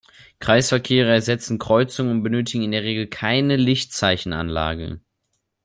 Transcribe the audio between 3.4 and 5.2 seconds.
Lichtzeichenanlagen.